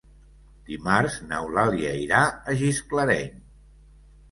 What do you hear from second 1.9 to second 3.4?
irà a Gisclareny.